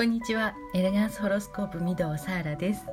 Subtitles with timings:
[0.00, 0.54] こんにちは。
[0.72, 2.86] エレガンスホロスコープ御堂サーラです、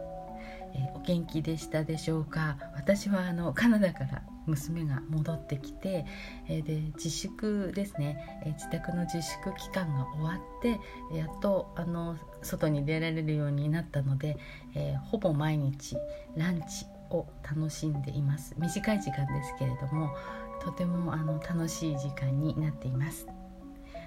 [0.73, 2.57] えー、お元気でしたでしょうか？
[2.75, 6.05] 私はあのカナダから娘が戻ってきて、
[6.49, 10.81] えー、で自粛ですね、えー、自宅の自粛期間が終わって
[11.15, 14.37] やっとあの外に出られるようになったので、
[14.75, 15.95] えほぼ毎日
[16.35, 18.53] ランチを楽しんでいます。
[18.57, 20.13] 短い時間ですけれども
[20.61, 23.27] とてもあの楽しい時間になっています。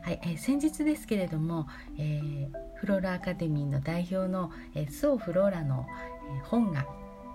[0.02, 1.66] はい、えー、先日ですけれども、
[1.98, 5.86] えー、フローラアカデミーの代表の、えー、スオ・フローラの、
[6.34, 6.86] え、本が、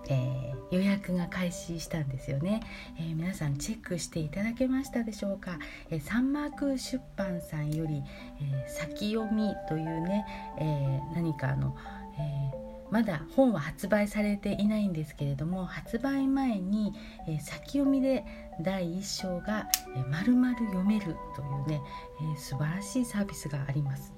[0.09, 2.61] えー、予約が開始したんですよね、
[2.97, 5.59] えー、皆さんチェックしていただけましたでしょうか、
[5.91, 8.01] えー、サンマーク出版さんより、
[8.41, 10.25] えー、先読みというね、
[10.57, 11.75] えー、何かあの、
[12.17, 16.93] えーまだ本は発売されていないんですけれども発売前に、
[17.27, 18.23] えー、先読みで
[18.61, 21.81] 第1章が、えー、丸々読めるというね、
[22.21, 24.13] えー、素晴らしいサービスがあります。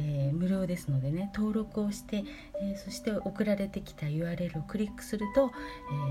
[0.00, 2.24] えー、無料ですのでね登録をして、
[2.60, 5.52] えー、そして送られてきた URL をクリックすると、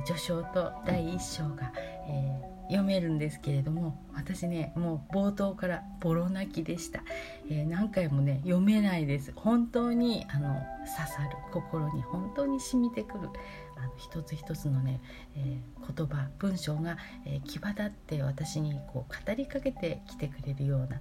[0.02, 1.74] え、序章と第1章が、
[2.08, 7.02] え読めるんですけれども私ねもう冒頭からボロ泣きでした、
[7.50, 9.34] え何回もね読めないです。
[9.36, 10.54] 本当にあの
[10.86, 13.30] 刺さる心に本当に染みてくる
[13.76, 15.02] あの一つ一つのね、
[15.36, 15.58] え
[15.96, 21.00] 言葉文章が、え際立って私にこう語りかけてきてくれるような、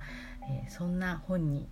[0.49, 1.69] えそんな本に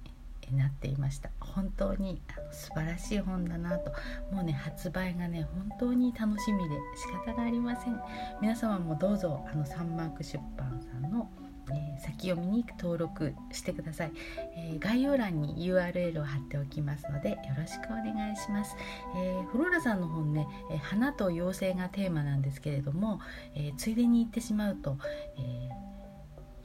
[0.55, 1.31] なっていました。
[1.41, 3.93] 本当にあの素晴らしい本だなと。
[4.31, 8.01] もうね発売がね本当に楽しみで仕方がありません。
[8.41, 11.29] 皆様もどうぞあのサンマーク出版さんの
[11.71, 14.13] えー、先読みに登録してください、
[14.57, 18.77] えー、概要欄に URL を貼っておきますのでよろしくお願いします、
[19.17, 23.21] えー、フローラさんの本ね、え花と妖精がテーマなんですけれども、
[23.55, 24.99] えついでに言ってしまうと、
[25.39, 25.69] え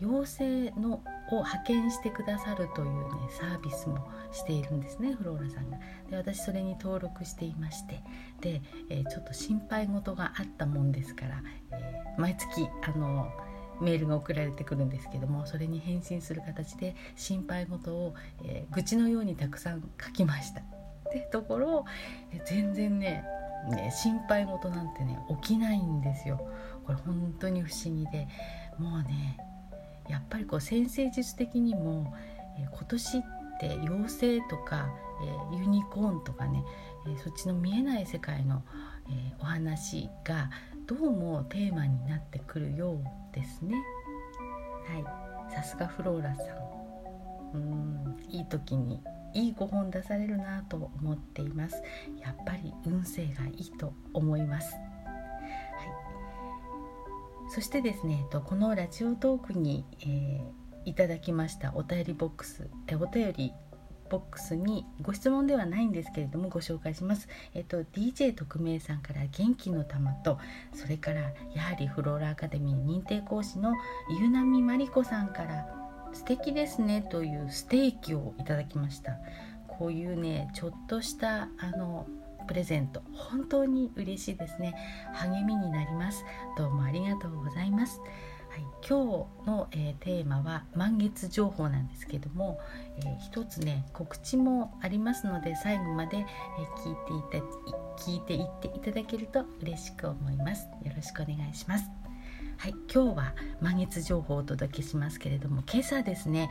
[0.02, 5.78] 妖精のを派遣してくださるというねサービスもしているんですねフローラさんが。
[6.10, 8.02] で私それに登録していまして
[8.42, 13.32] で、えー、ちょっと心配事があったもんですから、えー、毎月あの
[13.80, 20.62] メールが送られてくるんですけどもそれに返信する形で心配事を、えー、愚痴のようにたくさん書きました。
[20.62, 20.64] っ
[21.12, 21.86] てところ、
[22.32, 23.26] え全然ね
[23.70, 26.40] ね心配事なんてね起きないんですよ。
[26.86, 28.28] これ本当に不思議で
[28.80, 29.38] もうね
[30.10, 32.14] やっぱりこう先生術的にも、
[32.60, 33.22] えー、今年っ
[33.60, 34.90] て妖精とか、
[35.24, 36.64] えー、ユニコーンとかね、
[37.08, 38.64] えー、そっちの見えない世界の、
[39.10, 40.50] えお話が
[40.86, 43.76] どうもテーマになってくるようですね。
[44.88, 45.00] は
[45.50, 45.54] い。
[45.54, 46.62] さすがフローラさん。
[47.54, 49.02] うんいい時に
[49.34, 51.82] いいご本出されるなと思っています。
[52.22, 54.76] やっぱり運勢がいいと思います
[57.54, 63.52] そしてですねこのラジオトークに、えー、いただきましたお便りボックスえお便り
[64.10, 67.30] ボックスにご質問ではないんですけれどもご紹介します。
[67.54, 70.38] えっと DJ 特命さんから元気の玉と
[70.74, 71.22] それから
[71.54, 73.74] やはりフローラアカデミー認定講師の
[74.22, 75.66] ゆなみまりこさんから
[76.12, 79.18] 素敵ですねというステーキをいただきました。
[79.68, 82.06] こういうねちょっとしたあの
[82.52, 83.02] プレゼント。
[83.14, 84.76] 本当に嬉しいですね。
[85.14, 86.26] 励みになります。
[86.58, 88.02] どうもありがとうございます。
[88.50, 92.60] はい、今日の、えー、テーマは満月情報なんですけども、
[92.98, 96.26] えー、一つね告知もありますので最後まで、えー、
[96.84, 100.68] 聞いていた聞いていっていただけると嬉しく思います。
[100.84, 101.86] よろしくお願いします。
[102.58, 106.50] はい、今日は満月情報をお届けしますけれども今朝ですね、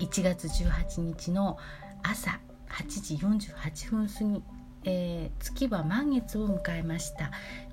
[0.00, 1.58] えー、1月18日の
[2.02, 2.40] 朝
[2.74, 4.42] 8時48分過ぎ、
[4.84, 7.30] えー、月は満月を迎えました。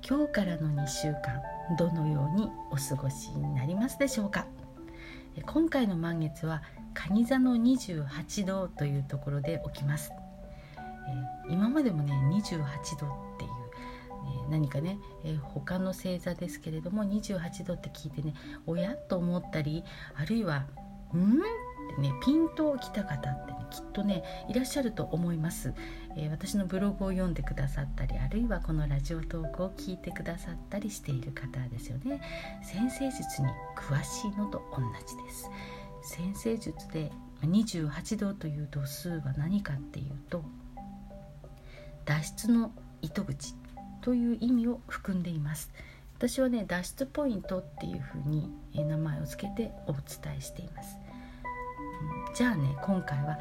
[0.08, 1.42] 今日からの2週間
[1.76, 4.46] どのようにお過ごしになりますでしょうか？
[5.46, 6.62] 今回の満月は
[6.94, 10.12] 蟹座の28度というところで起きます、
[11.46, 12.58] えー、今までもね28
[13.00, 13.50] 度っていう
[14.46, 18.34] え何かね、えー、他の星座ですけれども28度って聞いてね
[18.66, 19.82] おやと思ったり
[20.14, 20.66] あるいは
[21.16, 21.40] 「ん?」
[21.92, 25.74] ってねピンときた方って、ね、きっとねいらっしゃると思います、
[26.16, 32.20] えー、私のブログを読んでくださったりあるいはこのラジオトークを聞いてくださったりしている方ですよね。
[32.62, 35.50] 先生術に詳しいのと同じです。
[36.04, 37.12] 先生術で
[37.42, 40.44] 28度という度数は何かっていうと
[42.04, 43.54] 脱出の糸口
[44.00, 45.70] という意味を含んでいます。
[46.16, 51.01] 私はね脱出ポイントっていうふうに名前を付けてお伝えしています。
[52.34, 53.38] じゃあね今回は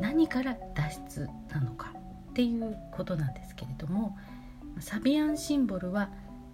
[0.00, 1.92] 何から脱出なのか
[2.30, 4.16] っていうことなんですけれども
[4.80, 6.10] サビアンシンボルは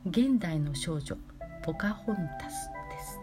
[0.07, 1.17] 現代の少女
[1.65, 3.19] ポカホンタスです。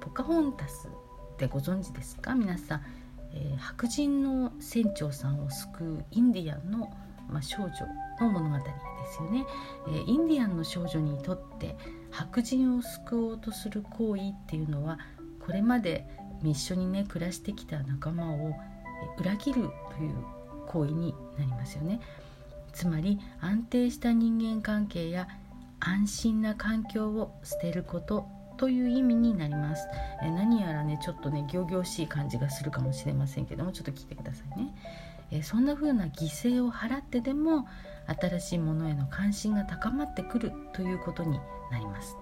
[0.00, 2.34] ポカホンタスってご存知ですか？
[2.34, 2.82] 皆さん、
[3.32, 6.92] えー、白人の船長さんを救うインディアンの、
[7.28, 7.70] まあ、少女
[8.20, 8.64] の物語で
[9.12, 9.44] すよね、
[9.88, 11.76] えー、インディアンの少女にとって
[12.10, 14.98] 白人を救おうとする行為っていうのは
[15.44, 16.08] これまで
[16.42, 18.54] 一緒にね暮らしてきた仲間を
[19.18, 20.14] 裏切るという
[20.66, 22.00] 行為になりますよね
[22.72, 25.28] つまり安定した人間関係や
[25.80, 29.86] 安心な環境を捨てることという意味になります。
[30.22, 34.74] え何やらねちょっとね仰々しい感じがするかもしれませんけどもちょっと聞いてくださいね。
[35.30, 37.66] えそんな風な犠牲を払ってでも
[38.20, 41.38] 新しいものへの関心が高まってくるということに
[41.70, 42.16] なります。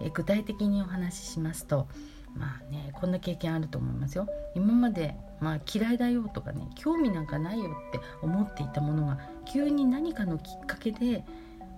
[0.00, 1.86] え具体的にお話ししますと
[2.34, 4.26] まあねこんな経験あると思いますよ。
[4.54, 11.24] 今まで、まあ、嫌いだよとかね興味なんかないよって思っていたものが急に何かのきっかけで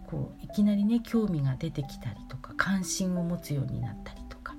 [0.07, 4.55] こういきなりね興味が出てきたりとか関心を持つようになったりとか、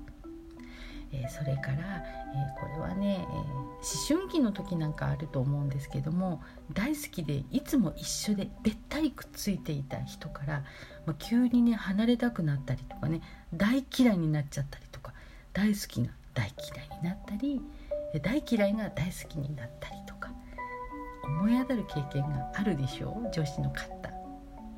[1.12, 6.41] えー、それから、えー、これはね、えー、思春期の時なんかあると思うんですけども
[6.74, 10.63] 大好きでいつも一緒でべったりくっついていた人から、
[11.06, 13.21] まあ、急にね離れたくなったりとかね
[13.53, 14.94] 大嫌いになっちゃったりとか
[15.55, 17.61] 大好きが大嫌いになったり
[18.21, 20.31] 大嫌いが大好きになったりとか
[21.23, 24.05] 思い当たる経験があるでしょう女子の方。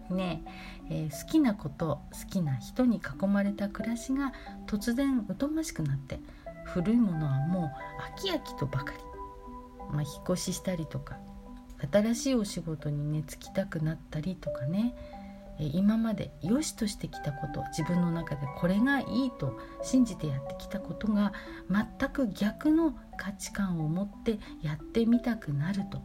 [0.10, 0.42] ね、
[0.90, 4.32] えー、好きなこと好きな人に囲まれた暮らしが
[4.66, 6.22] 突然疎ましくなって
[6.64, 7.64] 古いものはもう
[8.02, 9.00] 飽き飽きとばかり、
[9.92, 11.18] まあ、引っ越ししたりとか
[11.92, 14.96] 新しいお仕事にね就きたくなったりとかね
[15.60, 21.34] 今まで良しとしてきたこと自分の中でこれがいいと信じてやってきたことが
[21.70, 26.02] 全く逆の価値観を持ってやってみたくなると。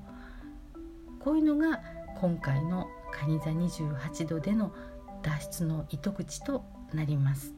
[1.20, 1.80] こういうのが
[2.20, 4.72] 今回の蟹座28度での
[5.22, 7.54] 脱出の糸口となります。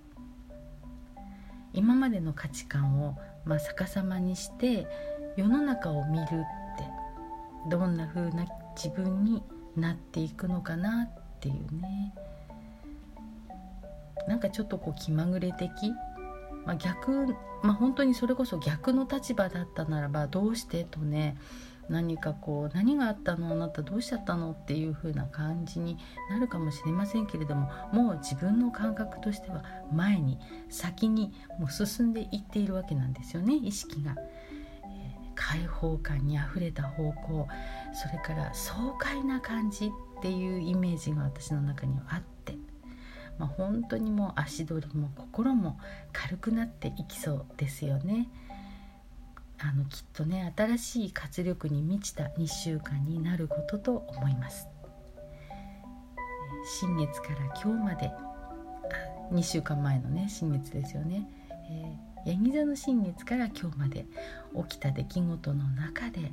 [1.73, 4.87] 今までの価値観を、まあ、逆さまにして
[5.37, 6.39] 世の中を見るって
[7.69, 9.43] どんな風な自分に
[9.77, 12.15] なっていくのかなってていうね。
[14.27, 15.71] なんかちょっとこう気まぐれ的、
[16.65, 21.37] まあ、逆、まあ、本当にそれこそ逆の立場だったならばどうしてとね
[21.91, 23.53] 何かこう何があったの？
[23.53, 24.53] あなたどうしちゃったの？
[24.53, 25.99] っていう風な感じに
[26.31, 29.63] なるかもしれませんけれどももう自分の感覚としては
[29.93, 30.39] 前に
[30.71, 34.17] 先にもう進んでいっているわけなんですよね意識が。
[35.35, 37.49] 開放感にあふれた方向
[37.93, 42.55] それから爽快な感じっていうイメージが私の中にはあって、
[43.39, 45.79] まあ、本当にもう足取りも心も
[46.13, 48.29] 軽くなっていきそうですよね。
[49.59, 54.69] あのきっとね新しい活力に満ちた2週間になることと思います
[56.79, 58.11] 新月から今日まで
[59.33, 61.27] 2週間前のね新月ですよね、
[61.71, 64.07] えー、ヤギ座の新月から今日まで
[64.69, 66.33] 起きた出来事の中で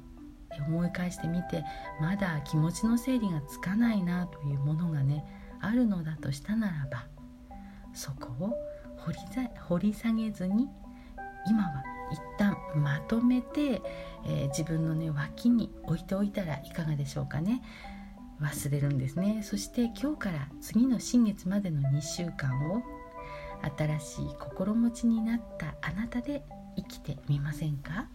[0.67, 1.63] 思い返してみて
[1.99, 5.25] まだ気持ちの整理がつかないなというものがね
[5.59, 7.05] あるのだとしたならば
[7.93, 8.53] そこを
[9.67, 10.67] 掘り下げずに
[11.47, 13.81] 今は一旦まとめて、
[14.25, 17.61] えー、自分のね脇に置いておいたらいかがでしょうかね。
[18.41, 19.41] 忘れるんですね。
[19.43, 22.81] そして今日から次の新月までの2週間を
[23.77, 26.43] 新しい心持ちになったあなたで
[26.75, 28.07] 生きてみませんか？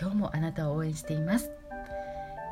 [0.00, 1.50] 今日もあなたを応援しています、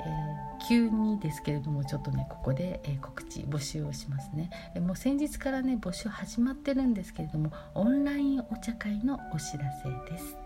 [0.06, 10.36] えー急にですけれどもちょっとねここで、え告知募集をしますね、えもう先日からね募集始まってるんですけれどもオンラインお茶会のお知らせです、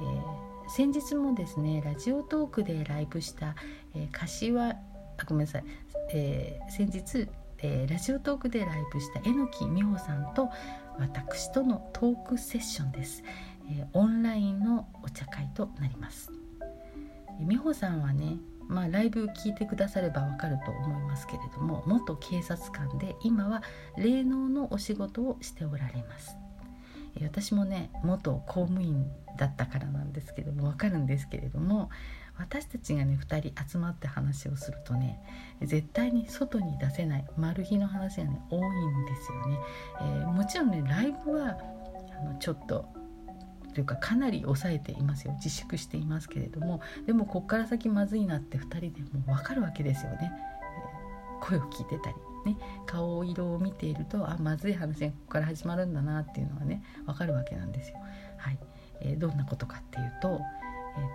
[0.00, 3.54] えー、先日もですねラジオトークでライブした、
[3.94, 4.76] えー、柏あ
[5.24, 5.64] ごめんなさい、
[6.12, 7.28] えー、先日、
[7.60, 10.48] えーラジオトークでライブした榎木美穂さんと
[10.98, 13.22] 私とのトークセッションです、
[13.70, 16.32] えオンラインのお茶会となります。
[17.40, 18.38] 美穂さんはね
[18.68, 23.62] まあ、ライブ聞いてくださればわかると思いますけれども元警察官で今は
[23.96, 26.36] 霊能のお仕事をしておられます。
[27.22, 31.90] 私もね元公務員だったからなんですけどもわかるんですけれども
[32.38, 35.20] 私たちがね2人集まって話をするとね
[35.62, 39.58] 絶対に外に出せないマル秘の話がね多いんですよね、
[40.00, 41.58] えー、もちろんねライブは
[42.20, 42.86] あのちょっと
[43.74, 45.34] というかかなり抑えていますよ。
[45.34, 50.32] 自粛していますけれどもでもこっから先まずいなって2人でもう分かるわけですよね、
[51.40, 52.16] えー、声を聞いてたり
[52.46, 57.98] ね顔色を見ているとあまずい話がここから始まるんだなっていうのはね分かるわけなんですよ。
[58.38, 58.58] はい。
[59.00, 60.40] えー、どんなことかっていうと、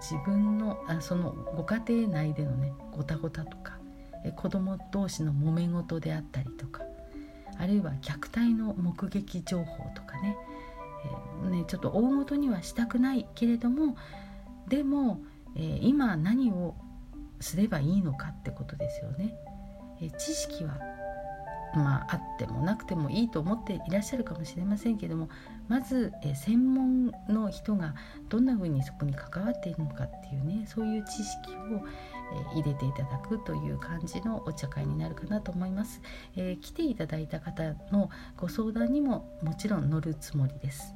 [0.02, 3.78] 自分のあそのご家庭内でのねごたごたとか、
[4.26, 6.82] え、子供同士の揉め事であったりとか
[7.58, 10.36] あるいは虐待の目撃情報とかね
[11.44, 13.98] えー、ね、ちょっと大ごとにはしたくないけれども
[14.68, 15.22] でも、
[15.56, 16.76] えー、今何を
[17.40, 19.36] すればいいのかってことですよね。
[20.02, 20.80] え知識は
[21.76, 25.30] まあ、あってもなくてもいいと思っていらっしゃるかもしれませんけども
[25.68, 27.96] まず、え専門の人が
[28.30, 31.86] どんなふうにそこに関わっているのかっていうねそういう知識を、
[32.56, 36.02] え入れていただくという感じのお茶会になるかなと思います、
[36.36, 40.94] えー、来ていただいた方のご相談にももちろん乗るつもりです。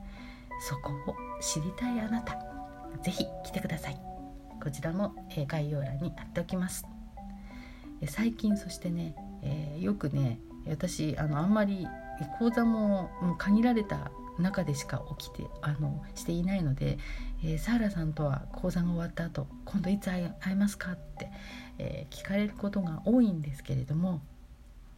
[0.59, 2.39] そこを知りたいあなた
[3.03, 3.99] 是非来てください。
[4.61, 6.85] こちらも、え概要欄に貼っておきます。
[8.05, 11.87] 最近そしてね、えー、よくね私あのあんまり
[12.39, 16.97] 講座ももう限られた中でしか起きてあのしていないので、
[17.43, 21.29] えー、サーラさんとは講座が終わった後今度いつ会えますかって、
[21.79, 24.21] えー、聞かれることが多いんですけれども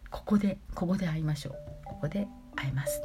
[0.10, 1.54] ここでここで会いましょう。
[1.86, 3.02] ここで会えます、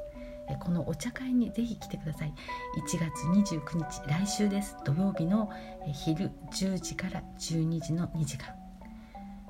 [0.48, 2.34] えー、このお茶会にぜひ来てください。
[2.78, 4.76] 1月29日来週です。
[4.84, 5.50] 土曜日の
[5.92, 8.63] 昼10時から12時の2時間。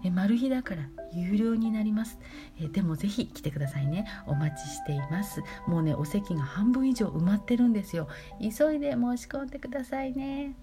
[0.04, 2.18] えマル秘だから有料になります。
[2.61, 4.06] えでもぜひ来てくださいね。
[4.26, 5.42] お待ちしています。
[5.66, 8.08] もうねお席が半分以上埋まってるんですよ。
[8.40, 10.54] 急いで申し込んでくださいね。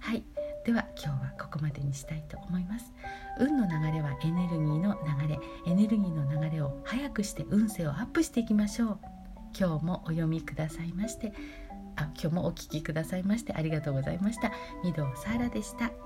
[0.00, 0.22] はい。
[0.64, 2.92] では今日はここまでにしたいと思います。
[3.38, 5.38] 運の流れはエネルギーの流れ。
[5.66, 8.98] エネルギーの流れを早くして運勢をアップしていきましょう。
[9.58, 11.32] 今日もお読みくださいまして
[11.96, 14.52] あ今日もお聴きくださいましてありがとうございました。
[14.82, 16.05] 御堂サーラでした。